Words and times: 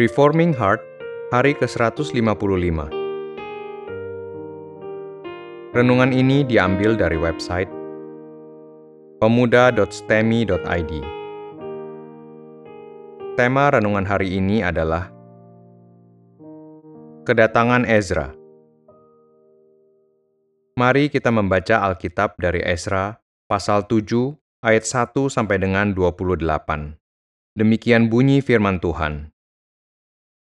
Reforming 0.00 0.56
Heart, 0.56 0.80
hari 1.28 1.52
ke-155. 1.60 2.16
Renungan 5.76 6.16
ini 6.16 6.40
diambil 6.40 6.96
dari 6.96 7.20
website 7.20 7.68
pemuda.stemi.id. 9.20 10.92
Tema 13.36 13.64
renungan 13.76 14.08
hari 14.08 14.40
ini 14.40 14.64
adalah 14.64 15.12
Kedatangan 17.28 17.84
Ezra. 17.84 18.32
Mari 20.80 21.12
kita 21.12 21.28
membaca 21.28 21.84
Alkitab 21.92 22.40
dari 22.40 22.64
Ezra 22.64 23.20
pasal 23.44 23.84
7 23.84 24.32
ayat 24.64 24.88
1 24.88 25.12
sampai 25.28 25.60
dengan 25.60 25.92
28. 25.92 26.40
Demikian 27.52 28.08
bunyi 28.08 28.40
firman 28.40 28.80
Tuhan. 28.80 29.36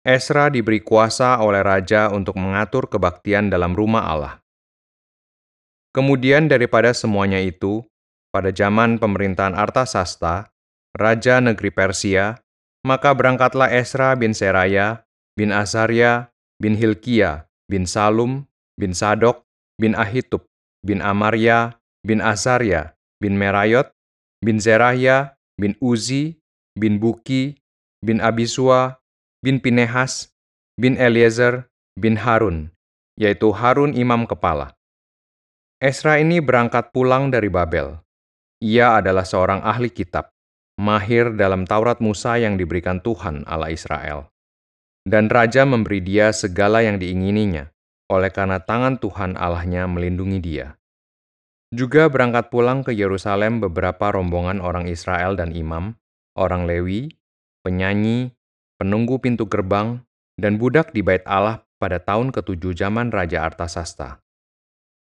Esra 0.07 0.48
diberi 0.48 0.79
kuasa 0.79 1.43
oleh 1.43 1.61
raja 1.61 2.09
untuk 2.15 2.38
mengatur 2.38 2.87
kebaktian 2.87 3.51
dalam 3.51 3.75
rumah 3.75 4.07
Allah. 4.07 4.34
Kemudian 5.91 6.47
daripada 6.47 6.95
semuanya 6.95 7.43
itu, 7.43 7.83
pada 8.30 8.55
zaman 8.55 9.02
pemerintahan 9.02 9.57
Artasasta, 9.59 10.55
raja 10.95 11.43
negeri 11.43 11.74
Persia, 11.74 12.38
maka 12.87 13.11
berangkatlah 13.11 13.73
Esra 13.74 14.15
bin 14.15 14.37
Seraya, 14.37 15.02
bin 15.34 15.51
Azaria, 15.51 16.30
bin 16.62 16.79
Hilkia, 16.79 17.51
bin 17.66 17.87
Salum, 17.88 18.46
bin 18.79 18.95
Sadok, 18.95 19.43
bin 19.79 19.99
Ahitub, 19.99 20.46
bin 20.87 21.02
Amaria, 21.02 21.79
bin 22.07 22.23
Azaria, 22.23 22.95
bin 23.19 23.35
Merayot, 23.35 23.91
bin 24.38 24.63
Zerahya, 24.63 25.35
bin 25.59 25.74
Uzi, 25.82 26.38
bin 26.79 27.02
Buki, 27.02 27.59
bin 27.99 28.23
Abisua, 28.23 29.02
bin 29.39 29.63
Pinehas, 29.63 30.35
bin 30.75 30.99
Eliezer, 30.99 31.71
bin 31.95 32.19
Harun, 32.19 32.75
yaitu 33.15 33.55
Harun 33.55 33.95
imam 33.95 34.27
kepala. 34.27 34.75
Esra 35.79 36.19
ini 36.19 36.43
berangkat 36.43 36.91
pulang 36.91 37.31
dari 37.31 37.47
Babel. 37.47 38.03
Ia 38.59 38.99
adalah 38.99 39.23
seorang 39.23 39.63
ahli 39.63 39.95
kitab, 39.95 40.35
mahir 40.75 41.31
dalam 41.39 41.63
Taurat 41.63 42.03
Musa 42.03 42.35
yang 42.35 42.59
diberikan 42.59 42.99
Tuhan 42.99 43.47
Allah 43.47 43.71
Israel. 43.71 44.27
Dan 45.07 45.31
raja 45.31 45.63
memberi 45.63 46.03
dia 46.03 46.35
segala 46.35 46.83
yang 46.83 46.99
diingininya, 46.99 47.71
oleh 48.11 48.35
karena 48.35 48.59
tangan 48.59 48.99
Tuhan 48.99 49.39
Allahnya 49.39 49.87
melindungi 49.87 50.43
dia. 50.43 50.75
Juga 51.71 52.11
berangkat 52.11 52.51
pulang 52.51 52.83
ke 52.83 52.91
Yerusalem 52.91 53.63
beberapa 53.63 54.11
rombongan 54.11 54.59
orang 54.59 54.91
Israel 54.91 55.39
dan 55.39 55.55
imam, 55.55 55.95
orang 56.35 56.66
Lewi, 56.66 57.15
penyanyi, 57.63 58.38
penunggu 58.79 59.18
pintu 59.18 59.51
gerbang, 59.51 60.01
dan 60.38 60.57
budak 60.57 60.95
di 60.95 61.02
bait 61.02 61.26
Allah 61.26 61.66
pada 61.82 61.98
tahun 61.98 62.30
ketujuh 62.30 62.79
zaman 62.79 63.10
Raja 63.10 63.43
Artasasta. 63.43 64.22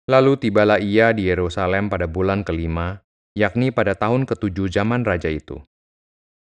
Lalu 0.09 0.39
tibalah 0.39 0.81
ia 0.81 1.14
di 1.14 1.30
Yerusalem 1.30 1.92
pada 1.92 2.09
bulan 2.09 2.42
kelima, 2.42 3.06
yakni 3.38 3.69
pada 3.69 3.94
tahun 3.94 4.25
ketujuh 4.25 4.72
zaman 4.72 5.03
raja 5.03 5.28
itu. 5.28 5.59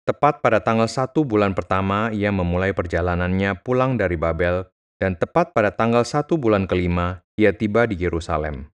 Tepat 0.07 0.39
pada 0.39 0.63
tanggal 0.63 0.87
satu 0.87 1.27
bulan 1.27 1.51
pertama, 1.51 2.13
ia 2.15 2.31
memulai 2.31 2.71
perjalanannya 2.71 3.59
pulang 3.59 3.99
dari 3.99 4.15
Babel, 4.15 4.69
dan 5.01 5.19
tepat 5.19 5.51
pada 5.51 5.73
tanggal 5.73 6.07
satu 6.07 6.39
bulan 6.39 6.63
kelima, 6.63 7.25
ia 7.35 7.51
tiba 7.51 7.83
di 7.89 7.99
Yerusalem. 7.99 8.71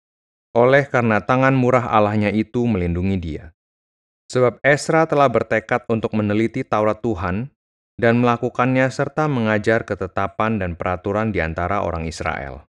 Oleh 0.56 0.90
karena 0.90 1.22
tangan 1.22 1.54
murah 1.54 1.86
Allahnya 1.92 2.34
itu 2.34 2.66
melindungi 2.66 3.16
dia. 3.20 3.44
Sebab 4.32 4.58
Esra 4.64 5.06
telah 5.06 5.30
bertekad 5.30 5.86
untuk 5.86 6.16
meneliti 6.18 6.66
Taurat 6.66 6.98
Tuhan 6.98 7.52
dan 8.00 8.24
melakukannya 8.24 8.88
serta 8.88 9.28
mengajar 9.28 9.84
ketetapan 9.84 10.56
dan 10.56 10.72
peraturan 10.72 11.36
di 11.36 11.44
antara 11.44 11.84
orang 11.84 12.08
Israel. 12.08 12.64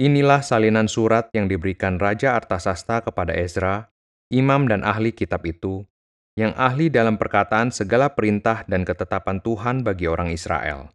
Inilah 0.00 0.40
salinan 0.40 0.88
surat 0.88 1.28
yang 1.36 1.52
diberikan 1.52 2.00
Raja 2.00 2.32
Artasasta 2.32 3.04
kepada 3.04 3.36
Ezra, 3.36 3.92
imam 4.32 4.64
dan 4.64 4.80
ahli 4.88 5.12
kitab 5.12 5.44
itu, 5.44 5.84
yang 6.32 6.56
ahli 6.56 6.88
dalam 6.88 7.20
perkataan 7.20 7.68
segala 7.68 8.16
perintah 8.16 8.64
dan 8.64 8.88
ketetapan 8.88 9.44
Tuhan 9.44 9.84
bagi 9.84 10.08
orang 10.08 10.32
Israel. 10.32 10.88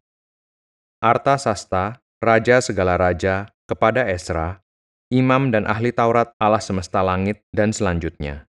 Artasasta, 1.03 2.01
raja 2.23 2.63
segala 2.63 2.95
raja, 2.95 3.51
kepada 3.67 4.07
Ezra, 4.07 4.63
imam 5.11 5.51
dan 5.51 5.67
ahli 5.67 5.91
Taurat 5.91 6.31
Allah 6.39 6.63
semesta 6.63 7.03
langit 7.03 7.43
dan 7.51 7.75
selanjutnya. 7.75 8.47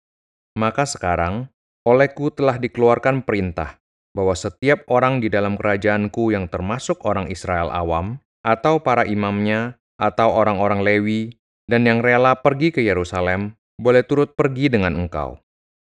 Maka 0.54 0.86
sekarang, 0.86 1.50
olehku 1.82 2.30
telah 2.30 2.56
dikeluarkan 2.62 3.26
perintah 3.26 3.82
bahwa 4.16 4.32
setiap 4.32 4.88
orang 4.88 5.20
di 5.20 5.28
dalam 5.28 5.60
kerajaanku 5.60 6.32
yang 6.32 6.48
termasuk 6.48 7.04
orang 7.04 7.28
Israel 7.28 7.68
awam, 7.68 8.24
atau 8.40 8.80
para 8.80 9.04
imamnya, 9.04 9.76
atau 10.00 10.32
orang-orang 10.32 10.80
Lewi, 10.80 11.36
dan 11.68 11.84
yang 11.84 12.00
rela 12.00 12.40
pergi 12.40 12.72
ke 12.72 12.80
Yerusalem, 12.80 13.60
boleh 13.76 14.00
turut 14.08 14.32
pergi 14.32 14.72
dengan 14.72 14.96
engkau. 14.96 15.36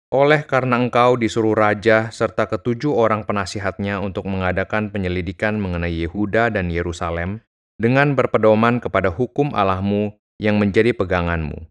Oleh 0.09 0.49
karena 0.49 0.81
engkau 0.81 1.21
disuruh 1.21 1.53
raja 1.53 2.09
serta 2.09 2.49
ketujuh 2.49 2.97
orang 2.97 3.29
penasihatnya 3.29 4.01
untuk 4.01 4.25
mengadakan 4.25 4.89
penyelidikan 4.89 5.61
mengenai 5.61 5.93
Yehuda 5.93 6.49
dan 6.57 6.73
Yerusalem, 6.73 7.45
dengan 7.77 8.17
berpedoman 8.17 8.81
kepada 8.81 9.13
hukum 9.13 9.53
Allahmu 9.53 10.17
yang 10.41 10.57
menjadi 10.57 10.97
peganganmu, 10.97 11.69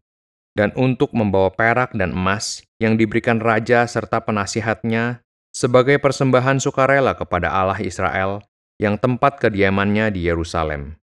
dan 0.54 0.70
untuk 0.78 1.10
membawa 1.18 1.50
perak 1.50 1.98
dan 1.98 2.14
emas 2.14 2.62
yang 2.78 3.00
diberikan 3.00 3.42
raja 3.42 3.90
serta 3.90 4.22
penasihatnya 4.22 5.25
sebagai 5.56 5.96
persembahan 6.04 6.60
sukarela 6.60 7.16
kepada 7.16 7.48
Allah 7.48 7.80
Israel 7.80 8.44
yang 8.76 9.00
tempat 9.00 9.40
kediamannya 9.40 10.12
di 10.12 10.28
Yerusalem, 10.28 11.00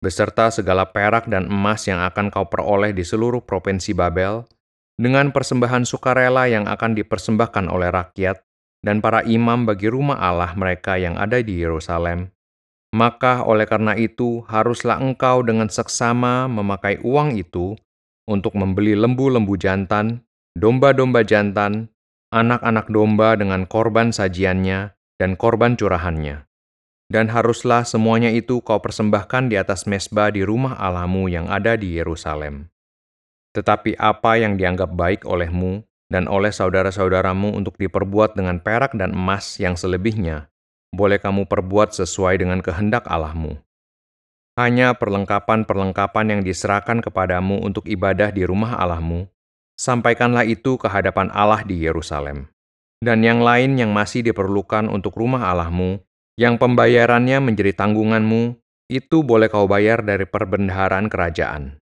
beserta 0.00 0.48
segala 0.48 0.88
perak 0.88 1.28
dan 1.28 1.52
emas 1.52 1.84
yang 1.84 2.00
akan 2.00 2.32
kau 2.32 2.48
peroleh 2.48 2.96
di 2.96 3.04
seluruh 3.04 3.44
provinsi 3.44 3.92
Babel, 3.92 4.48
dengan 4.96 5.28
persembahan 5.28 5.84
sukarela 5.84 6.48
yang 6.48 6.64
akan 6.64 6.96
dipersembahkan 6.96 7.68
oleh 7.68 7.92
rakyat 7.92 8.40
dan 8.80 9.04
para 9.04 9.20
imam 9.28 9.68
bagi 9.68 9.92
rumah 9.92 10.16
Allah 10.16 10.56
mereka 10.56 10.96
yang 10.96 11.20
ada 11.20 11.44
di 11.44 11.60
Yerusalem. 11.60 12.32
Maka 12.96 13.44
oleh 13.44 13.64
karena 13.68 13.96
itu 13.96 14.44
haruslah 14.48 15.00
engkau 15.00 15.44
dengan 15.44 15.68
seksama 15.68 16.48
memakai 16.48 17.00
uang 17.00 17.36
itu 17.36 17.76
untuk 18.28 18.52
membeli 18.56 18.92
lembu-lembu 18.92 19.56
jantan, 19.56 20.24
domba-domba 20.56 21.24
jantan, 21.24 21.91
anak-anak 22.32 22.88
domba 22.88 23.36
dengan 23.36 23.68
korban 23.68 24.10
sajiannya 24.10 24.96
dan 25.20 25.36
korban 25.36 25.76
curahannya. 25.76 26.48
Dan 27.12 27.28
haruslah 27.28 27.84
semuanya 27.84 28.32
itu 28.32 28.64
kau 28.64 28.80
persembahkan 28.80 29.52
di 29.52 29.60
atas 29.60 29.84
mesbah 29.84 30.32
di 30.32 30.40
rumah 30.40 30.80
Allahmu 30.80 31.28
yang 31.28 31.52
ada 31.52 31.76
di 31.76 32.00
Yerusalem. 32.00 32.72
Tetapi 33.52 34.00
apa 34.00 34.40
yang 34.40 34.56
dianggap 34.56 34.96
baik 34.96 35.28
olehmu 35.28 35.84
dan 36.08 36.24
oleh 36.24 36.48
saudara-saudaramu 36.48 37.52
untuk 37.52 37.76
diperbuat 37.76 38.32
dengan 38.32 38.64
perak 38.64 38.96
dan 38.96 39.12
emas 39.12 39.60
yang 39.60 39.76
selebihnya, 39.76 40.48
boleh 40.88 41.20
kamu 41.20 41.44
perbuat 41.44 41.92
sesuai 41.92 42.40
dengan 42.40 42.64
kehendak 42.64 43.04
Allahmu. 43.04 43.60
Hanya 44.56 44.96
perlengkapan-perlengkapan 44.96 46.26
yang 46.32 46.40
diserahkan 46.44 47.04
kepadamu 47.04 47.60
untuk 47.60 47.88
ibadah 47.88 48.32
di 48.32 48.44
rumah 48.44 48.76
Allahmu, 48.80 49.28
sampaikanlah 49.76 50.46
itu 50.46 50.78
ke 50.78 50.86
hadapan 50.86 51.28
Allah 51.32 51.64
di 51.66 51.80
Yerusalem. 51.82 52.52
Dan 53.02 53.26
yang 53.26 53.42
lain 53.42 53.74
yang 53.74 53.90
masih 53.90 54.22
diperlukan 54.22 54.86
untuk 54.86 55.18
rumah 55.18 55.50
Allahmu, 55.50 55.98
yang 56.38 56.54
pembayarannya 56.54 57.42
menjadi 57.42 57.74
tanggunganmu, 57.74 58.54
itu 58.86 59.26
boleh 59.26 59.50
kau 59.50 59.66
bayar 59.66 60.06
dari 60.06 60.22
perbendaharaan 60.22 61.10
kerajaan. 61.10 61.82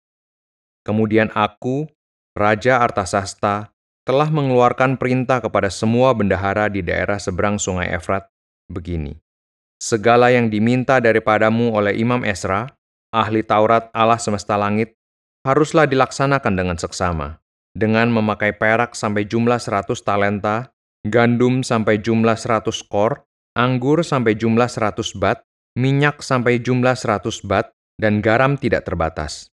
Kemudian 0.87 1.35
aku, 1.35 1.91
Raja 2.39 2.79
Artasasta, 2.79 3.75
telah 4.07 4.31
mengeluarkan 4.31 4.95
perintah 4.95 5.43
kepada 5.43 5.69
semua 5.69 6.15
bendahara 6.15 6.71
di 6.71 6.87
daerah 6.87 7.19
seberang 7.19 7.59
sungai 7.59 7.91
Efrat, 7.91 8.31
begini. 8.71 9.19
Segala 9.83 10.31
yang 10.31 10.49
diminta 10.49 11.03
daripadamu 11.03 11.75
oleh 11.75 11.99
Imam 11.99 12.23
Esra, 12.23 12.71
ahli 13.11 13.43
Taurat 13.43 13.91
Allah 13.91 14.23
semesta 14.23 14.55
langit, 14.55 14.95
haruslah 15.43 15.85
dilaksanakan 15.91 16.55
dengan 16.55 16.79
seksama 16.79 17.43
dengan 17.79 18.11
memakai 18.11 18.59
perak 18.59 18.99
sampai 18.99 19.23
jumlah 19.31 19.63
100 19.63 19.95
talenta, 20.03 20.75
gandum 21.07 21.63
sampai 21.63 22.03
jumlah 22.03 22.35
100 22.35 22.67
kor, 22.91 23.23
anggur 23.55 24.03
sampai 24.03 24.35
jumlah 24.35 24.67
100 24.67 25.15
bat, 25.15 25.47
minyak 25.79 26.19
sampai 26.27 26.59
jumlah 26.59 26.99
100 26.99 27.47
bat, 27.47 27.71
dan 28.03 28.19
garam 28.19 28.59
tidak 28.59 28.83
terbatas. 28.83 29.55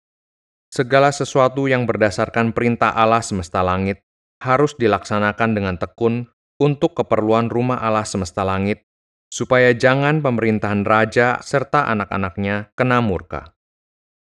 Segala 0.68 1.10
sesuatu 1.10 1.66
yang 1.66 1.88
berdasarkan 1.88 2.52
perintah 2.52 2.92
Allah 2.92 3.24
semesta 3.24 3.64
langit 3.64 4.04
harus 4.38 4.76
dilaksanakan 4.76 5.50
dengan 5.56 5.74
tekun 5.80 6.28
untuk 6.60 6.94
keperluan 6.94 7.48
rumah 7.48 7.80
Allah 7.80 8.04
semesta 8.04 8.44
langit, 8.44 8.84
supaya 9.32 9.72
jangan 9.72 10.20
pemerintahan 10.20 10.84
raja 10.84 11.40
serta 11.40 11.88
anak-anaknya 11.88 12.76
kena 12.76 13.00
murka. 13.00 13.56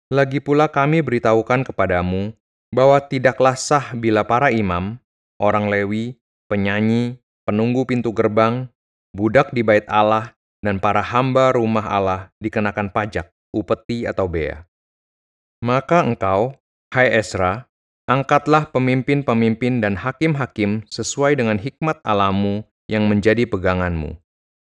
Lagi 0.09 0.39
pula 0.39 0.69
kami 0.69 1.03
beritahukan 1.03 1.67
kepadamu 1.67 2.33
bahwa 2.73 2.97
tidaklah 2.97 3.53
sah 3.53 3.93
bila 3.93 4.25
para 4.25 4.49
imam, 4.49 4.97
orang 5.37 5.69
Lewi, 5.69 6.17
penyanyi, 6.49 7.21
penunggu 7.45 7.85
pintu 7.85 8.09
gerbang, 8.09 8.65
budak 9.13 9.53
di 9.53 9.61
bait 9.61 9.85
Allah, 9.85 10.33
dan 10.65 10.81
para 10.81 11.05
hamba 11.05 11.53
rumah 11.53 11.85
Allah 11.85 12.33
dikenakan 12.41 12.89
pajak, 12.89 13.29
upeti 13.53 14.09
atau 14.09 14.25
bea. 14.25 14.65
Maka 15.61 16.01
engkau, 16.01 16.57
hai 16.91 17.13
Esra, 17.13 17.69
angkatlah 18.09 18.73
pemimpin-pemimpin 18.73 19.79
dan 19.79 19.95
hakim-hakim 19.95 20.83
sesuai 20.89 21.37
dengan 21.37 21.61
hikmat 21.61 22.01
alamu 22.03 22.65
yang 22.89 23.07
menjadi 23.07 23.47
peganganmu, 23.47 24.17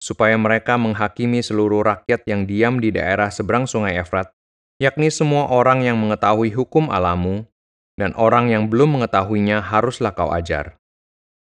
supaya 0.03 0.35
mereka 0.37 0.75
menghakimi 0.77 1.41
seluruh 1.41 1.87
rakyat 1.87 2.27
yang 2.27 2.45
diam 2.45 2.83
di 2.83 2.93
daerah 2.93 3.31
seberang 3.31 3.65
sungai 3.65 3.97
Efrat, 3.97 4.29
yakni 4.83 5.09
semua 5.09 5.49
orang 5.49 5.87
yang 5.87 5.97
mengetahui 5.97 6.53
hukum 6.53 6.93
alamu, 6.93 7.49
dan 8.01 8.17
orang 8.17 8.49
yang 8.49 8.69
belum 8.73 8.99
mengetahuinya 8.99 9.61
haruslah 9.61 10.13
kau 10.17 10.33
ajar. 10.33 10.81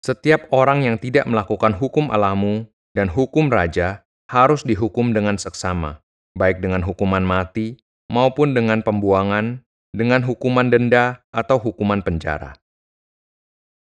Setiap 0.06 0.52
orang 0.54 0.86
yang 0.86 1.02
tidak 1.02 1.26
melakukan 1.26 1.74
hukum 1.74 2.14
alamu 2.14 2.70
dan 2.94 3.10
hukum 3.10 3.50
raja 3.50 4.06
harus 4.30 4.62
dihukum 4.62 5.14
dengan 5.14 5.38
seksama, 5.42 6.06
baik 6.38 6.62
dengan 6.62 6.86
hukuman 6.86 7.26
mati 7.26 7.82
maupun 8.12 8.54
dengan 8.54 8.86
pembuangan, 8.86 9.66
dengan 9.96 10.22
hukuman 10.22 10.70
denda 10.70 11.26
atau 11.34 11.58
hukuman 11.58 12.06
penjara. 12.06 12.58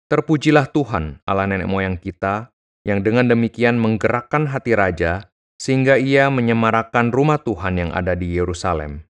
Terpujilah 0.07 0.69
Tuhan, 0.69 1.25
Allah 1.25 1.49
nenek 1.49 1.67
moyang 1.67 1.97
kita, 1.97 2.53
yang 2.85 3.01
dengan 3.01 3.31
demikian 3.31 3.79
menggerakkan 3.79 4.45
hati 4.51 4.75
raja, 4.77 5.31
sehingga 5.57 5.95
ia 5.95 6.27
menyemarakan 6.27 7.09
rumah 7.15 7.39
Tuhan 7.39 7.79
yang 7.79 7.91
ada 7.95 8.13
di 8.13 8.35
Yerusalem, 8.35 9.07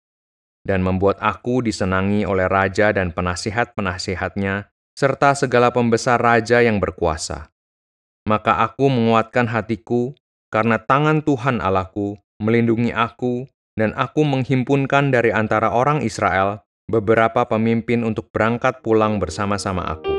dan 0.64 0.84
membuat 0.84 1.20
aku 1.20 1.64
disenangi 1.64 2.24
oleh 2.24 2.48
raja 2.48 2.96
dan 2.96 3.12
penasihat-penasihatnya, 3.12 4.72
serta 4.96 5.36
segala 5.36 5.72
pembesar 5.76 6.20
raja 6.20 6.64
yang 6.64 6.80
berkuasa. 6.80 7.52
Maka 8.24 8.64
aku 8.64 8.88
menguatkan 8.88 9.52
hatiku 9.52 10.16
karena 10.48 10.80
tangan 10.80 11.20
Tuhan 11.26 11.60
Allahku 11.60 12.16
melindungi 12.44 12.92
aku, 12.92 13.48
dan 13.74 13.96
aku 13.98 14.22
menghimpunkan 14.22 15.10
dari 15.10 15.34
antara 15.34 15.74
orang 15.74 16.06
Israel 16.06 16.62
beberapa 16.86 17.48
pemimpin 17.50 18.06
untuk 18.06 18.30
berangkat 18.30 18.86
pulang 18.86 19.18
bersama-sama 19.18 19.98
aku. 19.98 20.13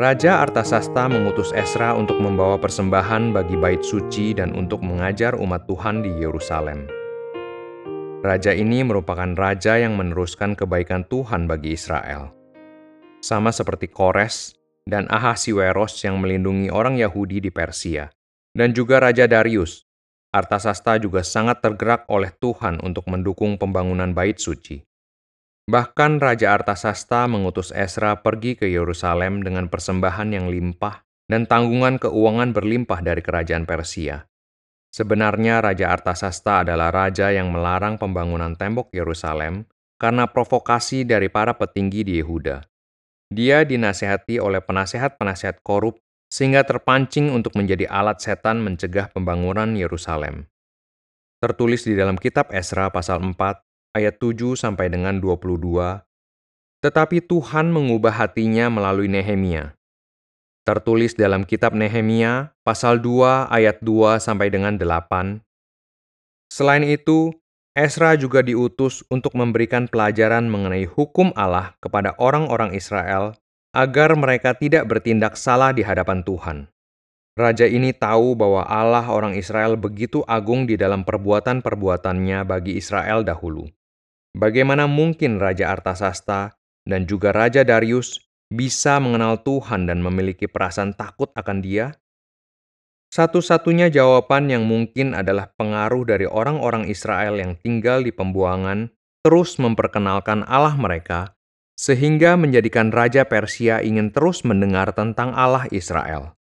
Raja 0.00 0.40
Artasasta 0.40 1.12
mengutus 1.12 1.52
Esra 1.52 1.92
untuk 1.92 2.16
membawa 2.24 2.56
persembahan 2.56 3.36
bagi 3.36 3.52
bait 3.60 3.84
suci 3.84 4.32
dan 4.32 4.56
untuk 4.56 4.80
mengajar 4.80 5.36
umat 5.36 5.68
Tuhan 5.68 6.00
di 6.00 6.08
Yerusalem. 6.24 6.88
Raja 8.24 8.56
ini 8.56 8.80
merupakan 8.80 9.28
raja 9.36 9.76
yang 9.76 10.00
meneruskan 10.00 10.56
kebaikan 10.56 11.04
Tuhan 11.04 11.44
bagi 11.44 11.76
Israel 11.76 12.40
sama 13.20 13.52
seperti 13.52 13.92
Kores 13.92 14.56
dan 14.88 15.04
Ahasiweros 15.12 16.00
yang 16.00 16.16
melindungi 16.18 16.72
orang 16.72 16.96
Yahudi 16.96 17.44
di 17.44 17.52
Persia, 17.52 18.08
dan 18.56 18.72
juga 18.72 19.04
Raja 19.04 19.28
Darius. 19.28 19.84
Artasasta 20.32 20.96
juga 20.96 21.20
sangat 21.20 21.60
tergerak 21.60 22.08
oleh 22.08 22.32
Tuhan 22.32 22.80
untuk 22.80 23.04
mendukung 23.12 23.60
pembangunan 23.60 24.16
bait 24.16 24.40
suci. 24.40 24.89
Bahkan 25.70 26.18
Raja 26.18 26.50
Artasasta 26.50 27.30
mengutus 27.30 27.70
Esra 27.70 28.18
pergi 28.26 28.58
ke 28.58 28.66
Yerusalem 28.66 29.46
dengan 29.46 29.70
persembahan 29.70 30.34
yang 30.34 30.50
limpah 30.50 31.06
dan 31.30 31.46
tanggungan 31.46 32.02
keuangan 32.02 32.50
berlimpah 32.50 32.98
dari 32.98 33.22
kerajaan 33.22 33.70
Persia. 33.70 34.26
Sebenarnya 34.90 35.62
Raja 35.62 35.94
Artasasta 35.94 36.66
adalah 36.66 36.90
raja 36.90 37.30
yang 37.30 37.54
melarang 37.54 38.02
pembangunan 38.02 38.58
tembok 38.58 38.90
Yerusalem 38.90 39.70
karena 39.94 40.26
provokasi 40.26 41.06
dari 41.06 41.30
para 41.30 41.54
petinggi 41.54 42.02
di 42.02 42.12
Yehuda. 42.18 42.66
Dia 43.30 43.62
dinasehati 43.62 44.42
oleh 44.42 44.58
penasehat-penasehat 44.66 45.62
korup 45.62 46.02
sehingga 46.26 46.66
terpancing 46.66 47.30
untuk 47.30 47.54
menjadi 47.54 47.86
alat 47.86 48.18
setan 48.18 48.58
mencegah 48.58 49.06
pembangunan 49.14 49.78
Yerusalem. 49.78 50.50
Tertulis 51.38 51.86
di 51.86 51.94
dalam 51.94 52.18
kitab 52.18 52.50
Esra 52.50 52.90
pasal 52.90 53.22
4 53.22 53.69
ayat 53.96 54.22
7 54.22 54.54
sampai 54.54 54.90
dengan 54.92 55.18
22. 55.18 56.02
Tetapi 56.80 57.18
Tuhan 57.26 57.74
mengubah 57.74 58.14
hatinya 58.14 58.72
melalui 58.72 59.10
Nehemia. 59.10 59.76
Tertulis 60.64 61.16
dalam 61.16 61.42
kitab 61.48 61.74
Nehemia 61.74 62.54
pasal 62.62 63.02
2 63.02 63.50
ayat 63.50 63.82
2 63.82 64.20
sampai 64.22 64.52
dengan 64.52 64.76
8. 64.76 65.42
Selain 66.50 66.84
itu, 66.84 67.34
Esra 67.74 68.18
juga 68.18 68.42
diutus 68.42 69.06
untuk 69.08 69.38
memberikan 69.38 69.86
pelajaran 69.86 70.50
mengenai 70.50 70.90
hukum 70.90 71.30
Allah 71.38 71.78
kepada 71.78 72.18
orang-orang 72.18 72.74
Israel 72.74 73.38
agar 73.70 74.18
mereka 74.18 74.58
tidak 74.58 74.90
bertindak 74.90 75.38
salah 75.38 75.70
di 75.70 75.86
hadapan 75.86 76.26
Tuhan. 76.26 76.66
Raja 77.38 77.64
ini 77.64 77.94
tahu 77.94 78.34
bahwa 78.34 78.66
Allah 78.66 79.06
orang 79.06 79.38
Israel 79.38 79.78
begitu 79.78 80.26
agung 80.26 80.66
di 80.66 80.74
dalam 80.74 81.06
perbuatan-perbuatannya 81.06 82.42
bagi 82.42 82.74
Israel 82.76 83.22
dahulu. 83.22 83.70
Bagaimana 84.36 84.86
mungkin 84.86 85.42
Raja 85.42 85.74
Artasasta 85.74 86.54
dan 86.86 87.06
juga 87.10 87.34
Raja 87.34 87.66
Darius 87.66 88.22
bisa 88.50 89.02
mengenal 89.02 89.42
Tuhan 89.42 89.90
dan 89.90 90.02
memiliki 90.02 90.46
perasaan 90.46 90.94
takut 90.94 91.34
akan 91.34 91.58
Dia? 91.62 91.90
Satu-satunya 93.10 93.90
jawaban 93.90 94.46
yang 94.46 94.70
mungkin 94.70 95.18
adalah 95.18 95.50
pengaruh 95.58 96.06
dari 96.06 96.30
orang-orang 96.30 96.86
Israel 96.86 97.42
yang 97.42 97.58
tinggal 97.58 98.06
di 98.06 98.14
pembuangan 98.14 98.94
terus 99.26 99.58
memperkenalkan 99.58 100.46
Allah 100.46 100.78
mereka, 100.78 101.34
sehingga 101.74 102.38
menjadikan 102.38 102.94
Raja 102.94 103.26
Persia 103.26 103.82
ingin 103.82 104.14
terus 104.14 104.46
mendengar 104.46 104.94
tentang 104.94 105.34
Allah 105.34 105.66
Israel. 105.74 106.38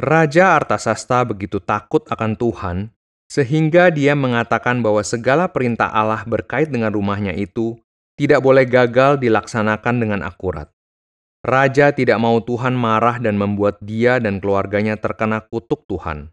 Raja 0.00 0.58
Artasasta 0.58 1.22
begitu 1.22 1.62
takut 1.62 2.02
akan 2.10 2.34
Tuhan, 2.34 2.90
sehingga 3.30 3.94
dia 3.94 4.18
mengatakan 4.18 4.82
bahwa 4.82 5.06
segala 5.06 5.46
perintah 5.46 5.86
Allah 5.86 6.26
berkait 6.26 6.66
dengan 6.66 6.90
rumahnya 6.90 7.30
itu 7.38 7.78
tidak 8.18 8.42
boleh 8.42 8.66
gagal 8.66 9.22
dilaksanakan 9.22 9.94
dengan 10.02 10.20
akurat. 10.26 10.66
Raja 11.40 11.94
tidak 11.94 12.20
mau 12.20 12.36
Tuhan 12.42 12.76
marah 12.76 13.16
dan 13.16 13.38
membuat 13.38 13.80
dia 13.80 14.20
dan 14.20 14.42
keluarganya 14.42 15.00
terkena 15.00 15.40
kutuk 15.40 15.88
Tuhan. 15.88 16.28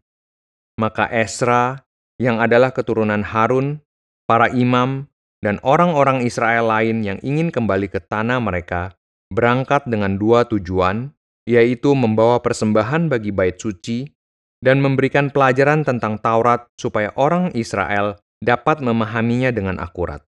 Maka 0.75 1.07
Esra, 1.07 1.87
yang 2.19 2.43
adalah 2.43 2.75
keturunan 2.75 3.23
Harun, 3.23 3.79
para 4.27 4.51
imam, 4.51 5.07
dan 5.39 5.61
orang-orang 5.63 6.25
Israel 6.27 6.67
lain 6.67 7.05
yang 7.07 7.21
ingin 7.23 7.53
kembali 7.53 7.87
ke 7.87 8.03
tanah 8.03 8.41
mereka, 8.43 8.99
berangkat 9.31 9.87
dengan 9.87 10.19
dua 10.19 10.43
tujuan, 10.43 11.15
yaitu 11.47 11.95
membawa 11.95 12.43
persembahan 12.43 13.07
bagi 13.07 13.31
bait 13.31 13.55
suci 13.55 14.16
dan 14.61 14.81
memberikan 14.81 15.29
pelajaran 15.29 15.85
tentang 15.85 16.17
Taurat 16.17 16.65
supaya 16.77 17.13
orang 17.13 17.53
Israel 17.53 18.17
dapat 18.41 18.81
memahaminya 18.81 19.53
dengan 19.53 19.77
akurat. 19.81 20.21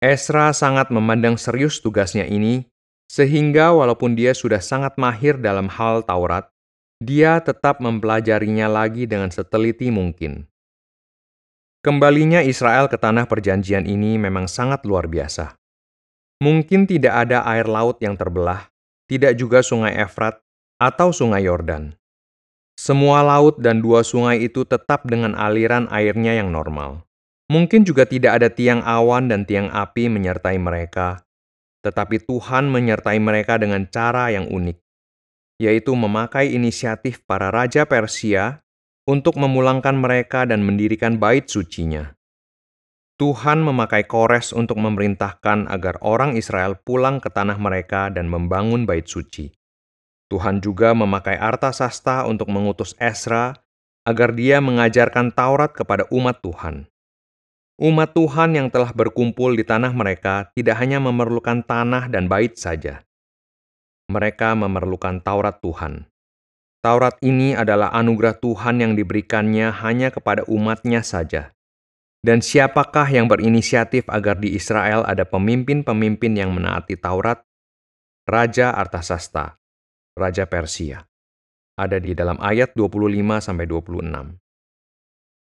Esra 0.00 0.52
sangat 0.56 0.88
memandang 0.88 1.36
serius 1.36 1.84
tugasnya 1.84 2.24
ini 2.24 2.64
sehingga 3.10 3.74
walaupun 3.74 4.16
dia 4.16 4.32
sudah 4.32 4.62
sangat 4.62 4.96
mahir 4.96 5.36
dalam 5.36 5.68
hal 5.68 6.06
Taurat, 6.06 6.48
dia 7.02 7.40
tetap 7.42 7.82
mempelajarinya 7.82 8.70
lagi 8.70 9.04
dengan 9.04 9.28
seteliti 9.28 9.92
mungkin. 9.92 10.48
Kembalinya 11.80 12.44
Israel 12.44 12.92
ke 12.92 13.00
tanah 13.00 13.24
perjanjian 13.24 13.88
ini 13.88 14.20
memang 14.20 14.44
sangat 14.46 14.84
luar 14.84 15.08
biasa. 15.08 15.56
Mungkin 16.40 16.88
tidak 16.88 17.28
ada 17.28 17.44
air 17.44 17.68
laut 17.68 18.00
yang 18.00 18.16
terbelah, 18.16 18.68
tidak 19.08 19.36
juga 19.36 19.60
sungai 19.60 19.96
Efrat 19.96 20.40
atau 20.80 21.12
sungai 21.12 21.44
Yordan. 21.44 21.99
Semua 22.80 23.20
laut 23.20 23.60
dan 23.60 23.84
dua 23.84 24.00
sungai 24.00 24.40
itu 24.40 24.64
tetap 24.64 25.04
dengan 25.04 25.36
aliran 25.36 25.84
airnya 25.92 26.40
yang 26.40 26.48
normal. 26.48 27.04
Mungkin 27.52 27.84
juga 27.84 28.08
tidak 28.08 28.40
ada 28.40 28.48
tiang 28.48 28.80
awan 28.80 29.28
dan 29.28 29.44
tiang 29.44 29.68
api 29.68 30.08
menyertai 30.08 30.56
mereka, 30.56 31.20
tetapi 31.84 32.24
Tuhan 32.24 32.72
menyertai 32.72 33.20
mereka 33.20 33.60
dengan 33.60 33.84
cara 33.84 34.32
yang 34.32 34.48
unik, 34.48 34.80
yaitu 35.60 35.92
memakai 35.92 36.56
inisiatif 36.56 37.20
para 37.28 37.52
raja 37.52 37.84
Persia 37.84 38.64
untuk 39.04 39.36
memulangkan 39.36 40.00
mereka 40.00 40.48
dan 40.48 40.64
mendirikan 40.64 41.20
bait 41.20 41.52
sucinya. 41.52 42.16
Tuhan 43.20 43.60
memakai 43.60 44.08
Kores 44.08 44.56
untuk 44.56 44.80
memerintahkan 44.80 45.68
agar 45.68 46.00
orang 46.00 46.32
Israel 46.32 46.80
pulang 46.80 47.20
ke 47.20 47.28
tanah 47.28 47.60
mereka 47.60 48.08
dan 48.08 48.24
membangun 48.24 48.88
bait 48.88 49.04
suci. 49.04 49.59
Tuhan 50.30 50.62
juga 50.62 50.94
memakai 50.94 51.34
Artasasta 51.34 52.22
untuk 52.30 52.54
mengutus 52.54 52.94
Esra 53.02 53.58
agar 54.06 54.30
dia 54.30 54.62
mengajarkan 54.62 55.34
Taurat 55.34 55.74
kepada 55.74 56.06
umat 56.14 56.38
Tuhan. 56.38 56.86
Umat 57.80 58.14
Tuhan 58.14 58.54
yang 58.54 58.68
telah 58.70 58.94
berkumpul 58.94 59.58
di 59.58 59.66
tanah 59.66 59.90
mereka 59.90 60.54
tidak 60.54 60.78
hanya 60.78 61.02
memerlukan 61.02 61.66
tanah 61.66 62.06
dan 62.06 62.30
bait 62.30 62.54
saja. 62.54 63.02
Mereka 64.06 64.54
memerlukan 64.54 65.18
Taurat 65.18 65.58
Tuhan. 65.58 66.06
Taurat 66.80 67.20
ini 67.20 67.52
adalah 67.52 67.92
anugerah 67.92 68.40
Tuhan 68.40 68.80
yang 68.80 68.92
diberikannya 68.96 69.68
hanya 69.84 70.08
kepada 70.08 70.48
umatnya 70.48 71.04
saja. 71.04 71.52
Dan 72.20 72.44
siapakah 72.44 73.08
yang 73.08 73.28
berinisiatif 73.28 74.08
agar 74.08 74.36
di 74.40 74.52
Israel 74.56 75.04
ada 75.08 75.24
pemimpin-pemimpin 75.28 76.36
yang 76.36 76.52
menaati 76.52 76.96
Taurat? 77.00 77.44
Raja 78.28 78.76
Artasasta, 78.76 79.59
Raja 80.20 80.44
Persia. 80.44 81.08
Ada 81.80 81.96
di 81.96 82.12
dalam 82.12 82.36
ayat 82.44 82.76
25 82.76 83.40
sampai 83.40 83.64
26. 83.64 84.36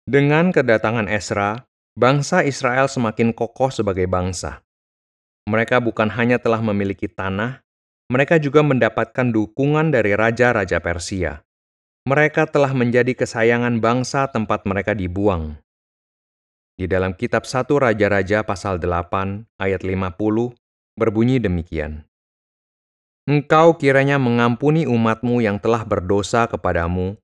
Dengan 0.03 0.51
kedatangan 0.51 1.07
Esra, 1.07 1.63
bangsa 1.95 2.43
Israel 2.43 2.91
semakin 2.91 3.31
kokoh 3.31 3.71
sebagai 3.71 4.12
bangsa. 4.12 4.59
Mereka 5.47 5.79
bukan 5.79 6.12
hanya 6.12 6.36
telah 6.43 6.59
memiliki 6.59 7.07
tanah, 7.07 7.63
mereka 8.07 8.39
juga 8.39 8.63
mendapatkan 8.63 9.27
dukungan 9.36 9.91
dari 9.91 10.15
raja-raja 10.15 10.79
Persia. 10.79 11.43
Mereka 12.07 12.47
telah 12.47 12.71
menjadi 12.71 13.12
kesayangan 13.12 13.83
bangsa 13.83 14.31
tempat 14.31 14.63
mereka 14.63 14.95
dibuang. 14.95 15.59
Di 16.79 16.88
dalam 16.88 17.12
kitab 17.12 17.43
1 17.43 17.67
Raja-Raja 17.67 18.47
pasal 18.47 18.79
8 18.79 19.59
ayat 19.59 19.83
50 19.83 20.15
berbunyi 20.95 21.43
demikian. 21.43 22.06
Engkau 23.27 23.75
kiranya 23.75 24.15
mengampuni 24.15 24.88
umatmu 24.88 25.43
yang 25.43 25.60
telah 25.60 25.84
berdosa 25.84 26.48
kepadamu, 26.48 27.19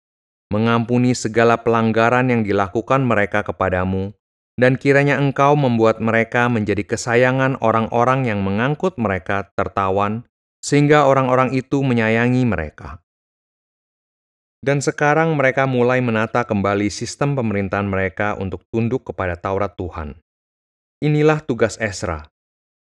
mengampuni 0.52 1.16
segala 1.16 1.56
pelanggaran 1.64 2.28
yang 2.28 2.44
dilakukan 2.44 3.08
mereka 3.08 3.48
kepadamu, 3.48 4.12
dan 4.60 4.76
kiranya 4.76 5.16
engkau 5.16 5.56
membuat 5.56 6.04
mereka 6.04 6.52
menjadi 6.52 6.84
kesayangan 6.84 7.56
orang-orang 7.64 8.28
yang 8.28 8.44
mengangkut 8.44 9.00
mereka 9.00 9.48
tertawan, 9.56 10.28
sehingga 10.60 11.08
orang-orang 11.08 11.56
itu 11.56 11.80
menyayangi 11.80 12.44
mereka. 12.44 13.00
Dan 14.60 14.84
sekarang 14.84 15.40
mereka 15.40 15.68
mulai 15.72 16.04
menata 16.04 16.44
kembali 16.44 16.92
sistem 16.92 17.40
pemerintahan 17.40 17.88
mereka 17.88 18.36
untuk 18.36 18.68
tunduk 18.72 19.08
kepada 19.08 19.40
Taurat 19.40 19.72
Tuhan. 19.80 20.20
Inilah 21.00 21.40
tugas 21.44 21.80
Esra, 21.80 22.28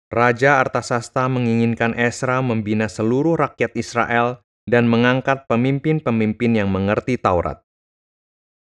Raja 0.08 0.64
Artasasta 0.64 1.28
menginginkan 1.28 1.92
Esra 1.92 2.40
membina 2.40 2.88
seluruh 2.88 3.36
rakyat 3.36 3.76
Israel 3.76 4.40
dan 4.64 4.88
mengangkat 4.88 5.44
pemimpin-pemimpin 5.52 6.56
yang 6.56 6.72
mengerti 6.72 7.20
Taurat. 7.20 7.60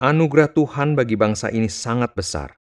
Anugerah 0.03 0.51
Tuhan 0.51 0.99
bagi 0.99 1.15
bangsa 1.15 1.47
ini 1.47 1.71
sangat 1.71 2.11
besar. 2.19 2.59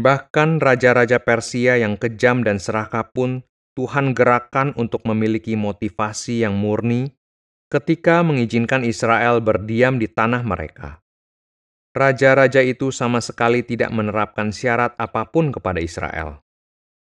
Bahkan 0.00 0.64
raja-raja 0.64 1.20
Persia 1.20 1.76
yang 1.76 2.00
kejam 2.00 2.40
dan 2.40 2.56
serakah 2.56 3.12
pun 3.12 3.44
Tuhan 3.76 4.16
gerakan 4.16 4.72
untuk 4.80 5.04
memiliki 5.04 5.52
motivasi 5.52 6.40
yang 6.40 6.56
murni 6.56 7.12
ketika 7.68 8.24
mengizinkan 8.24 8.80
Israel 8.80 9.44
berdiam 9.44 10.00
di 10.00 10.08
tanah 10.08 10.40
mereka. 10.40 11.04
Raja-raja 11.92 12.64
itu 12.64 12.88
sama 12.88 13.20
sekali 13.20 13.60
tidak 13.60 13.92
menerapkan 13.92 14.56
syarat 14.56 14.96
apa 14.96 15.28
pun 15.28 15.52
kepada 15.52 15.84
Israel. 15.84 16.40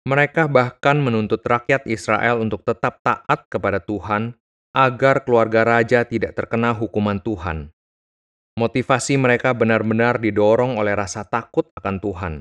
Mereka 0.09 0.49
bahkan 0.49 0.97
menuntut 0.97 1.45
rakyat 1.45 1.85
Israel 1.85 2.41
untuk 2.41 2.65
tetap 2.65 2.97
taat 3.05 3.45
kepada 3.45 3.77
Tuhan 3.77 4.33
agar 4.73 5.21
keluarga 5.21 5.61
raja 5.61 6.01
tidak 6.01 6.33
terkena 6.33 6.73
hukuman 6.73 7.21
Tuhan. 7.21 7.69
Motivasi 8.57 9.21
mereka 9.21 9.53
benar-benar 9.53 10.17
didorong 10.17 10.81
oleh 10.81 10.97
rasa 10.97 11.29
takut 11.29 11.69
akan 11.77 12.01
Tuhan. 12.01 12.33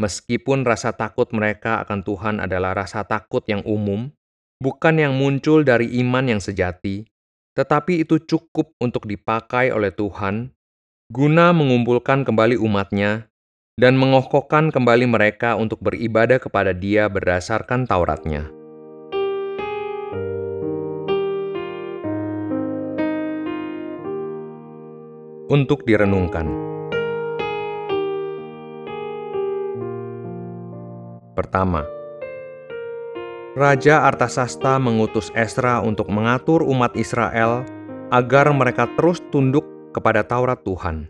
Meskipun 0.00 0.64
rasa 0.64 0.96
takut 0.96 1.28
mereka 1.36 1.84
akan 1.84 2.00
Tuhan 2.00 2.40
adalah 2.40 2.72
rasa 2.72 3.04
takut 3.04 3.44
yang 3.44 3.60
umum, 3.68 4.08
bukan 4.56 4.96
yang 4.96 5.12
muncul 5.12 5.68
dari 5.68 5.92
iman 6.00 6.24
yang 6.24 6.40
sejati, 6.40 7.04
tetapi 7.52 8.00
itu 8.00 8.16
cukup 8.16 8.72
untuk 8.80 9.04
dipakai 9.04 9.76
oleh 9.76 9.92
Tuhan 9.92 10.56
guna 11.12 11.52
mengumpulkan 11.52 12.24
kembali 12.24 12.56
umatnya 12.56 13.27
dan 13.78 13.94
mengokohkan 13.94 14.74
kembali 14.74 15.06
mereka 15.06 15.54
untuk 15.54 15.78
beribadah 15.78 16.42
kepada 16.42 16.74
Dia 16.74 17.06
berdasarkan 17.06 17.86
Tauratnya. 17.86 18.50
Untuk 25.48 25.86
direnungkan. 25.86 26.66
Pertama, 31.38 31.86
Raja 33.54 34.02
Artasasta 34.04 34.76
mengutus 34.82 35.30
Esra 35.38 35.78
untuk 35.80 36.10
mengatur 36.10 36.66
umat 36.66 36.98
Israel 36.98 37.62
agar 38.10 38.50
mereka 38.50 38.90
terus 38.98 39.22
tunduk 39.30 39.64
kepada 39.94 40.26
Taurat 40.26 40.58
Tuhan. 40.66 41.06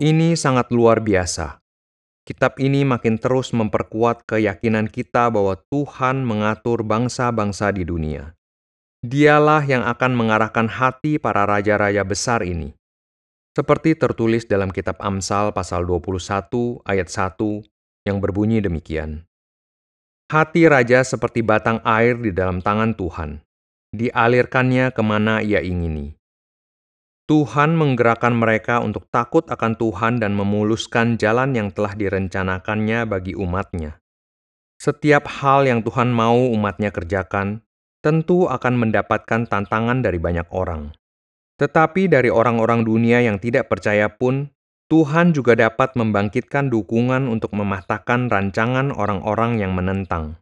Ini 0.00 0.34
sangat 0.34 0.72
luar 0.74 0.98
biasa 0.98 1.63
Kitab 2.24 2.56
ini 2.56 2.88
makin 2.88 3.20
terus 3.20 3.52
memperkuat 3.52 4.24
keyakinan 4.24 4.88
kita 4.88 5.28
bahwa 5.28 5.60
Tuhan 5.68 6.24
mengatur 6.24 6.80
bangsa-bangsa 6.80 7.68
di 7.68 7.84
dunia. 7.84 8.32
Dialah 9.04 9.60
yang 9.68 9.84
akan 9.84 10.16
mengarahkan 10.16 10.72
hati 10.72 11.20
para 11.20 11.44
raja-raja 11.44 12.00
besar 12.00 12.40
ini. 12.40 12.72
Seperti 13.52 13.92
tertulis 13.92 14.48
dalam 14.48 14.72
kitab 14.72 14.96
Amsal 15.04 15.52
pasal 15.52 15.84
21 15.84 16.80
ayat 16.88 17.12
1 17.12 18.08
yang 18.08 18.24
berbunyi 18.24 18.64
demikian. 18.64 19.28
Hati 20.32 20.64
raja 20.64 21.04
seperti 21.04 21.44
batang 21.44 21.84
air 21.84 22.16
di 22.16 22.32
dalam 22.32 22.64
tangan 22.64 22.96
Tuhan. 22.96 23.44
Dialirkannya 23.92 24.96
ke 24.96 25.02
mana 25.04 25.44
ia 25.44 25.60
ingini. 25.60 26.16
Tuhan 27.24 27.72
menggerakkan 27.72 28.36
mereka 28.36 28.84
untuk 28.84 29.08
takut 29.08 29.48
akan 29.48 29.80
Tuhan 29.80 30.20
dan 30.20 30.36
memuluskan 30.36 31.16
jalan 31.16 31.56
yang 31.56 31.72
telah 31.72 31.96
direncanakannya 31.96 33.08
bagi 33.08 33.32
umatnya. 33.32 33.96
Setiap 34.76 35.24
hal 35.40 35.64
yang 35.64 35.80
Tuhan 35.80 36.12
mau 36.12 36.36
umatnya 36.52 36.92
kerjakan, 36.92 37.64
tentu 38.04 38.44
akan 38.44 38.76
mendapatkan 38.76 39.48
tantangan 39.48 40.04
dari 40.04 40.20
banyak 40.20 40.44
orang. 40.52 40.92
Tetapi 41.56 42.12
dari 42.12 42.28
orang-orang 42.28 42.84
dunia 42.84 43.24
yang 43.24 43.40
tidak 43.40 43.72
percaya 43.72 44.12
pun, 44.12 44.52
Tuhan 44.92 45.32
juga 45.32 45.56
dapat 45.56 45.96
membangkitkan 45.96 46.68
dukungan 46.68 47.24
untuk 47.24 47.56
mematahkan 47.56 48.28
rancangan 48.28 48.92
orang-orang 48.92 49.56
yang 49.56 49.72
menentang. 49.72 50.36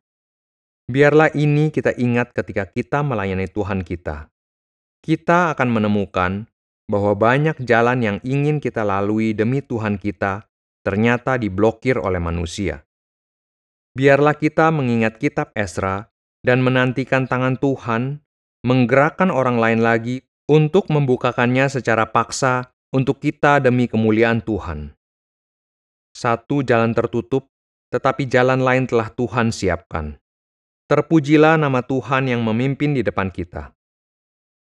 Biarlah 0.91 1.31
ini 1.39 1.71
kita 1.71 1.95
ingat 1.95 2.35
ketika 2.35 2.67
kita 2.67 3.07
melayani 3.07 3.47
Tuhan 3.47 3.87
kita. 3.87 4.27
Kita 4.99 5.55
akan 5.55 5.69
menemukan 5.71 6.51
bahwa 6.91 7.15
banyak 7.15 7.63
jalan 7.63 8.03
yang 8.03 8.19
ingin 8.27 8.59
kita 8.59 8.83
lalui 8.83 9.33
demi 9.33 9.63
Tuhan 9.63 9.99
kita 9.99 10.47
ternyata 10.83 11.39
diblokir 11.39 11.99
oleh 11.99 12.19
manusia. 12.19 12.83
Biarlah 13.93 14.35
kita 14.35 14.73
mengingat 14.73 15.21
kitab 15.21 15.55
Esra 15.55 16.11
dan 16.43 16.65
menantikan 16.65 17.31
tangan 17.31 17.61
Tuhan 17.61 18.25
menggerakkan 18.67 19.31
orang 19.31 19.59
lain 19.59 19.81
lagi 19.83 20.27
untuk 20.51 20.91
membukakannya 20.91 21.71
secara 21.71 22.11
paksa 22.11 22.75
untuk 22.91 23.23
kita 23.23 23.63
demi 23.63 23.87
kemuliaan 23.87 24.43
Tuhan. 24.43 24.95
Satu 26.13 26.61
jalan 26.61 26.93
tertutup, 26.93 27.49
tetapi 27.89 28.29
jalan 28.29 28.61
lain 28.61 28.85
telah 28.85 29.09
Tuhan 29.13 29.49
siapkan. 29.55 30.19
Terpujilah 30.91 31.57
nama 31.57 31.81
Tuhan 31.81 32.29
yang 32.29 32.45
memimpin 32.45 32.93
di 32.93 33.01
depan 33.01 33.33
kita. 33.33 33.73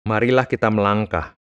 Marilah 0.05 0.45
kita 0.45 0.69
melangkah 0.69 1.38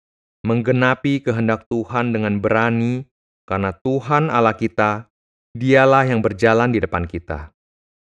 menggenapi 0.47 1.19
kehendak 1.19 1.67
Tuhan 1.67 2.15
dengan 2.15 2.39
berani, 2.39 3.03
karena 3.43 3.75
Tuhan 3.75 4.31
Allah 4.31 4.55
kita, 4.55 5.11
Dialah 5.57 6.05
yang 6.05 6.21
berjalan 6.21 6.69
di 6.69 6.77
depan 6.77 7.09
kita. 7.09 7.49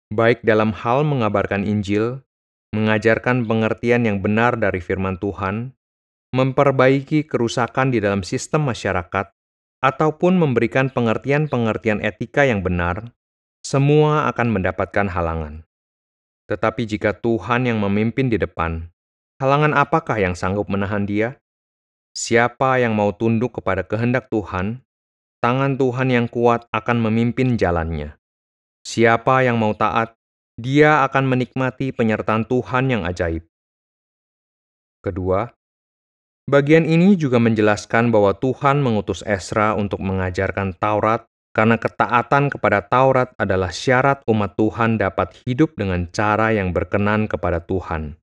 Baik 0.09 0.41
dalam 0.41 0.73
hal 0.73 1.05
mengabarkan 1.05 1.61
Injil, 1.61 2.25
mengajarkan 2.73 3.45
pengertian 3.45 4.01
yang 4.09 4.17
benar 4.17 4.57
dari 4.57 4.81
firman 4.81 5.21
Tuhan, 5.21 5.77
memperbaiki 6.33 7.29
kerusakan 7.29 7.93
di 7.93 8.01
dalam 8.01 8.25
sistem 8.25 8.65
masyarakat, 8.65 9.29
ataupun 9.85 10.41
memberikan 10.41 10.89
pengertian-pengertian 10.89 12.01
etika 12.01 12.49
yang 12.49 12.65
benar, 12.65 13.13
semua 13.61 14.25
akan 14.33 14.57
mendapatkan 14.57 15.05
halangan. 15.05 15.69
Tetapi 16.49 16.89
jika 16.89 17.13
Tuhan 17.13 17.69
yang 17.69 17.77
memimpin 17.77 18.33
di 18.33 18.41
depan, 18.41 18.89
halangan 19.37 19.77
apakah 19.77 20.17
yang 20.17 20.33
sanggup 20.33 20.65
menahan 20.65 21.05
Dia? 21.05 21.37
Siapa 22.15 22.79
yang 22.79 22.95
mau 22.95 23.11
tunduk 23.11 23.59
kepada 23.59 23.83
kehendak 23.83 24.31
Tuhan, 24.31 24.79
tangan 25.43 25.75
Tuhan 25.75 26.07
yang 26.07 26.31
kuat 26.31 26.63
akan 26.71 27.03
memimpin 27.03 27.59
jalannya. 27.59 28.15
Siapa 28.87 29.43
yang 29.43 29.59
mau 29.59 29.75
taat, 29.75 30.15
dia 30.55 31.03
akan 31.03 31.27
menikmati 31.27 31.91
penyertaan 31.91 32.47
Tuhan 32.47 32.87
yang 32.87 33.03
ajaib. 33.03 33.43
Kedua, 35.03 35.51
bagian 36.47 36.87
ini 36.87 37.19
juga 37.19 37.35
menjelaskan 37.35 38.15
bahwa 38.15 38.31
Tuhan 38.31 38.79
mengutus 38.79 39.19
Esra 39.27 39.75
untuk 39.75 39.99
mengajarkan 39.99 40.71
Taurat 40.79 41.27
karena 41.51 41.75
ketaatan 41.75 42.47
kepada 42.47 42.79
Taurat 42.79 43.35
adalah 43.35 43.75
syarat 43.75 44.23
umat 44.31 44.55
Tuhan 44.55 44.95
dapat 44.95 45.35
hidup 45.43 45.75
dengan 45.75 46.07
cara 46.15 46.55
yang 46.55 46.71
berkenan 46.71 47.27
kepada 47.27 47.59
Tuhan. 47.59 48.15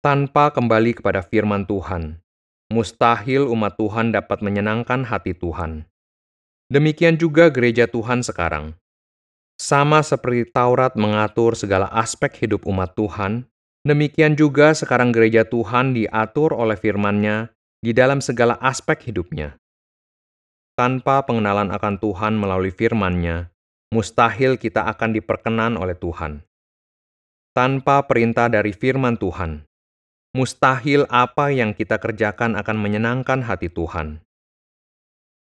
Tanpa 0.00 0.48
kembali 0.48 0.96
kepada 0.96 1.20
firman 1.20 1.68
Tuhan, 1.68 2.24
mustahil 2.72 3.46
umat 3.50 3.78
Tuhan 3.78 4.10
dapat 4.10 4.42
menyenangkan 4.42 5.06
hati 5.06 5.34
Tuhan. 5.36 5.86
Demikian 6.70 7.18
juga 7.18 7.50
gereja 7.50 7.86
Tuhan 7.86 8.26
sekarang. 8.26 8.74
Sama 9.56 10.04
seperti 10.04 10.50
Taurat 10.50 10.92
mengatur 10.98 11.56
segala 11.56 11.88
aspek 11.94 12.44
hidup 12.44 12.66
umat 12.68 12.92
Tuhan, 12.92 13.48
Demikian 13.86 14.34
juga 14.34 14.74
sekarang 14.74 15.14
gereja 15.14 15.46
Tuhan 15.46 15.94
diatur 15.94 16.50
oleh 16.58 16.74
firman-Nya 16.74 17.54
di 17.78 17.94
dalam 17.94 18.18
segala 18.18 18.58
aspek 18.58 18.98
hidupnya. 19.06 19.62
Tanpa 20.74 21.22
pengenalan 21.22 21.70
akan 21.70 21.94
Tuhan 22.02 22.34
melalui 22.34 22.74
firman-Nya, 22.74 23.54
mustahil 23.94 24.58
kita 24.58 24.90
akan 24.90 25.14
diperkenan 25.14 25.78
oleh 25.78 25.94
Tuhan. 25.94 26.42
Tanpa 27.54 28.02
perintah 28.10 28.50
dari 28.50 28.74
firman 28.74 29.14
Tuhan, 29.22 29.62
mustahil 30.36 31.08
apa 31.08 31.48
yang 31.48 31.72
kita 31.72 31.96
kerjakan 31.96 32.60
akan 32.60 32.76
menyenangkan 32.76 33.40
hati 33.40 33.72
Tuhan. 33.72 34.20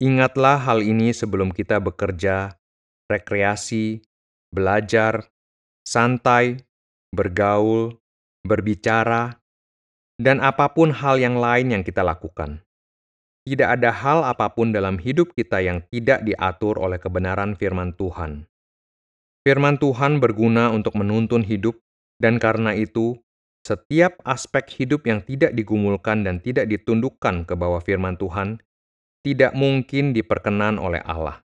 Ingatlah 0.01 0.57
hal 0.65 0.81
ini 0.81 1.13
sebelum 1.13 1.53
kita 1.53 1.77
bekerja, 1.77 2.57
rekreasi, 3.05 4.01
belajar, 4.49 5.29
santai, 5.85 6.65
bergaul, 7.13 8.01
berbicara, 8.41 9.37
dan 10.17 10.41
apa 10.41 10.73
pun 10.73 10.89
hal 10.89 11.21
yang 11.21 11.37
lain 11.37 11.69
yang 11.69 11.83
kita 11.85 12.01
lakukan. 12.01 12.65
Tidak 13.45 13.69
ada 13.69 13.93
hal 13.93 14.25
apa 14.25 14.49
pun 14.57 14.73
dalam 14.73 14.97
hidup 14.97 15.37
kita 15.37 15.61
yang 15.61 15.85
tidak 15.93 16.25
diatur 16.25 16.81
oleh 16.81 16.97
kebenaran 16.97 17.53
firman 17.53 17.93
Tuhan. 17.93 18.49
Firman 19.45 19.77
Tuhan 19.77 20.17
berguna 20.17 20.73
untuk 20.73 20.97
menuntun 20.97 21.45
hidup, 21.45 21.77
dan 22.17 22.41
karena 22.41 22.75
itu, 22.75 23.15
setiap 23.63 24.17
aspek 24.25 24.65
hidup 24.81 25.05
yang 25.05 25.23
tidak 25.23 25.53
digumulkan 25.53 26.25
dan 26.25 26.39
tidak 26.43 26.67
ditundukkan 26.67 27.45
ke 27.45 27.53
bawah 27.53 27.79
firman 27.79 28.15
Tuhan 28.15 28.59
tidak 29.23 29.51
mungkin 29.55 30.15
diperkenan 30.15 30.79
oleh 30.79 31.03
Allah. 31.03 31.43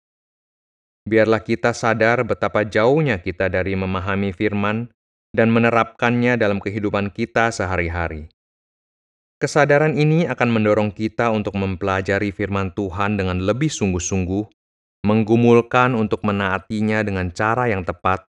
Biarlah 1.08 1.40
kita 1.40 1.72
sadar 1.72 2.28
betapa 2.28 2.68
jauhnya 2.68 3.24
kita 3.24 3.48
dari 3.48 3.80
memahami 3.80 4.36
firman 4.36 4.92
dan 5.32 5.48
menerapkannya 5.56 6.36
dalam 6.36 6.60
kehidupan 6.60 7.16
kita 7.16 7.48
sehari-hari. 7.52 8.28
Kesadaran 9.40 9.96
ini 9.96 10.28
akan 10.28 10.50
mendorong 10.52 10.92
kita 10.92 11.32
untuk 11.32 11.56
mempelajari 11.56 12.36
firman 12.36 12.76
Tuhan 12.76 13.16
dengan 13.16 13.40
lebih 13.40 13.72
sungguh-sungguh, 13.72 14.44
menggumulkan 15.08 15.96
untuk 15.96 16.28
menaatinya 16.28 17.06
dengan 17.08 17.32
cara 17.32 17.72
yang 17.72 17.88
tepat, 17.88 18.27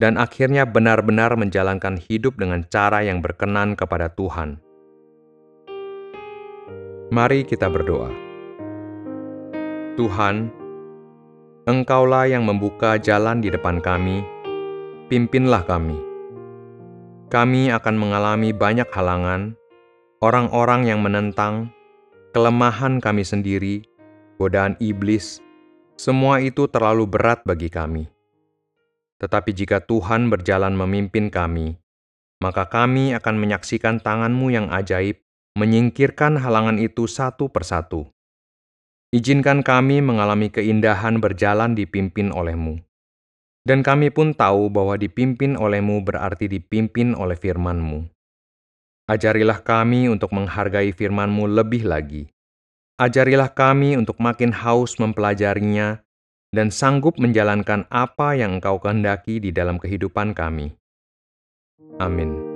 dan 0.00 0.16
akhirnya 0.16 0.64
benar-benar 0.64 1.36
menjalankan 1.36 2.00
hidup 2.00 2.40
dengan 2.40 2.64
cara 2.72 3.04
yang 3.04 3.20
berkenan 3.20 3.76
kepada 3.76 4.08
Tuhan. 4.16 4.56
Mari 7.12 7.44
kita 7.44 7.68
berdoa. 7.68 8.08
Tuhan, 10.00 10.48
Engkaulah 11.68 12.24
yang 12.24 12.48
membuka 12.48 12.96
jalan 12.96 13.44
di 13.44 13.52
depan 13.52 13.84
kami, 13.84 14.24
pimpinlah 15.12 15.60
kami. 15.68 16.00
Kami 17.28 17.68
akan 17.68 17.94
mengalami 18.00 18.56
banyak 18.56 18.88
halangan, 18.90 19.54
orang-orang 20.24 20.88
yang 20.88 21.04
menentang, 21.04 21.68
kelemahan 22.32 22.98
kami 22.98 23.22
sendiri, 23.22 23.84
godaan 24.40 24.74
iblis, 24.80 25.44
semua 26.00 26.40
itu 26.40 26.64
terlalu 26.64 27.04
berat 27.04 27.44
bagi 27.44 27.68
kami. 27.68 28.08
Tetapi 29.20 29.52
jika 29.52 29.84
Tuhan 29.84 30.32
berjalan 30.32 30.72
memimpin 30.72 31.28
kami, 31.28 31.76
maka 32.40 32.64
kami 32.64 33.12
akan 33.12 33.36
menyaksikan 33.36 34.00
tangan-Mu 34.00 34.48
yang 34.48 34.72
ajaib 34.72 35.20
menyingkirkan 35.60 36.40
halangan 36.40 36.80
itu 36.80 37.04
satu 37.04 37.52
persatu. 37.52 38.08
Izinkan 39.12 39.60
kami 39.60 40.00
mengalami 40.00 40.48
keindahan 40.48 41.20
berjalan 41.20 41.76
dipimpin 41.76 42.32
oleh-Mu. 42.32 42.80
Dan 43.60 43.84
kami 43.84 44.08
pun 44.08 44.32
tahu 44.32 44.72
bahwa 44.72 44.96
dipimpin 44.96 45.52
oleh-Mu 45.60 46.00
berarti 46.00 46.48
dipimpin 46.48 47.12
oleh 47.12 47.36
firman-Mu. 47.36 48.08
Ajarilah 49.10 49.60
kami 49.60 50.08
untuk 50.08 50.32
menghargai 50.32 50.96
firman-Mu 50.96 51.44
lebih 51.44 51.84
lagi. 51.84 52.30
Ajarilah 52.96 53.52
kami 53.52 54.00
untuk 54.00 54.16
makin 54.22 54.54
haus 54.54 54.96
mempelajarinya 54.96 56.00
dan 56.50 56.74
sanggup 56.74 57.14
menjalankan 57.16 57.86
apa 57.90 58.34
yang 58.34 58.58
Engkau 58.58 58.82
kehendaki 58.82 59.38
di 59.38 59.54
dalam 59.54 59.78
kehidupan 59.78 60.34
kami. 60.34 60.74
Amin. 62.02 62.49